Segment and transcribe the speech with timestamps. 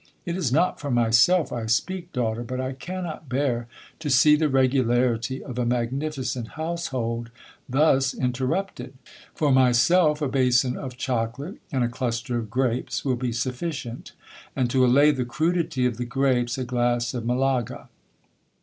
[0.25, 3.67] It is not for myself I speak, daughter, but I cannot bear
[3.99, 7.29] to see the regularity of a magnificent household
[7.69, 8.95] thus interrupted;
[9.35, 14.13] for myself, a basin of chocolate, and a cluster of grapes, will be sufficient;
[14.55, 17.87] and to allay the crudity of the grapes, a glass of Malaga.